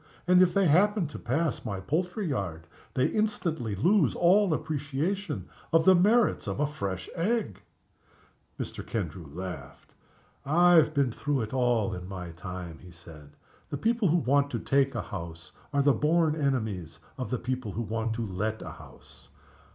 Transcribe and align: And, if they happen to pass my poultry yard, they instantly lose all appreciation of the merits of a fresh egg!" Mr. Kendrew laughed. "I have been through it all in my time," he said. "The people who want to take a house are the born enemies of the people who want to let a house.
And, 0.25 0.41
if 0.41 0.51
they 0.51 0.65
happen 0.65 1.05
to 1.09 1.19
pass 1.19 1.63
my 1.63 1.79
poultry 1.79 2.25
yard, 2.25 2.65
they 2.95 3.05
instantly 3.05 3.75
lose 3.75 4.15
all 4.15 4.51
appreciation 4.51 5.47
of 5.71 5.85
the 5.85 5.93
merits 5.93 6.47
of 6.47 6.59
a 6.59 6.65
fresh 6.65 7.07
egg!" 7.13 7.61
Mr. 8.59 8.83
Kendrew 8.83 9.27
laughed. 9.27 9.93
"I 10.43 10.73
have 10.73 10.95
been 10.95 11.11
through 11.11 11.41
it 11.41 11.53
all 11.53 11.93
in 11.93 12.07
my 12.07 12.31
time," 12.31 12.79
he 12.79 12.89
said. 12.89 13.37
"The 13.69 13.77
people 13.77 14.07
who 14.07 14.17
want 14.17 14.49
to 14.49 14.59
take 14.59 14.95
a 14.95 15.03
house 15.03 15.51
are 15.71 15.83
the 15.83 15.93
born 15.93 16.35
enemies 16.35 16.97
of 17.19 17.29
the 17.29 17.37
people 17.37 17.73
who 17.73 17.83
want 17.83 18.15
to 18.15 18.25
let 18.25 18.63
a 18.63 18.71
house. 18.71 19.29